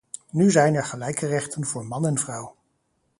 [0.29, 2.55] Nu zijn er gelijke rechten voor man en vrouw.